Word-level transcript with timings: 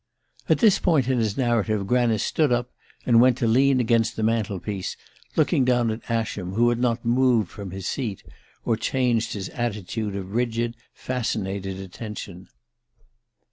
At 0.49 0.57
this 0.57 0.79
point 0.79 1.07
in 1.07 1.19
his 1.19 1.37
narrative 1.37 1.85
Granice 1.85 2.23
stood 2.23 2.51
up, 2.51 2.71
and 3.05 3.21
went 3.21 3.37
to 3.37 3.45
lean 3.45 3.79
against 3.79 4.15
the 4.15 4.23
mantel 4.23 4.59
piece, 4.59 4.97
looking 5.35 5.63
down 5.63 5.91
at 5.91 6.09
Ascham, 6.09 6.53
who 6.53 6.69
had 6.69 6.79
not 6.79 7.05
moved 7.05 7.51
from 7.51 7.69
his 7.69 7.85
seat, 7.87 8.23
or 8.65 8.75
changed 8.75 9.33
his 9.33 9.49
attitude 9.49 10.15
of 10.15 10.33
rigid 10.33 10.75
fascinated 10.95 11.77
attention. 11.79 12.47